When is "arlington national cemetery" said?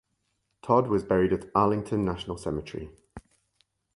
1.53-2.89